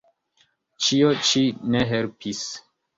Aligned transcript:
Ĉio 0.87 1.13
ĉi 1.29 1.47
ne 1.77 1.87
helpis. 1.95 2.47